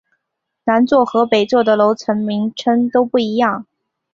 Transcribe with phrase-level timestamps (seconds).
[0.63, 3.67] 南座和北座的楼层名称都不一样。